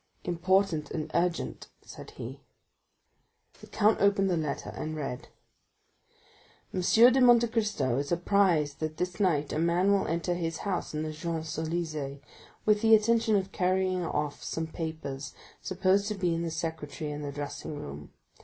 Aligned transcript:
"Important 0.23 0.89
and 0.89 1.11
urgent," 1.13 1.67
said 1.83 2.09
he. 2.17 2.41
The 3.59 3.67
count 3.67 4.01
opened 4.01 4.31
the 4.31 4.35
letter, 4.35 4.71
and 4.71 4.95
read: 4.95 5.27
"'M. 6.73 6.81
de 6.81 7.21
Monte 7.21 7.47
Cristo 7.49 7.99
is 7.99 8.11
apprised 8.11 8.79
that 8.79 8.97
this 8.97 9.19
night 9.19 9.53
a 9.53 9.59
man 9.59 9.91
will 9.91 10.07
enter 10.07 10.33
his 10.33 10.57
house 10.65 10.95
in 10.95 11.03
the 11.03 11.13
Champs 11.13 11.55
Élysées 11.55 12.19
with 12.65 12.81
the 12.81 12.95
intention 12.95 13.35
of 13.35 13.51
carrying 13.51 14.03
off 14.03 14.41
some 14.43 14.65
papers 14.65 15.35
supposed 15.61 16.07
to 16.07 16.15
be 16.15 16.33
in 16.33 16.41
the 16.41 16.49
secretaire 16.49 17.13
in 17.13 17.21
the 17.21 17.31
dressing 17.31 17.77
room. 17.79 18.11